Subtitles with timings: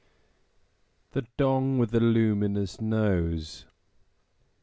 [1.11, 3.65] THE DONG WITH A LUMINOUS NOSE.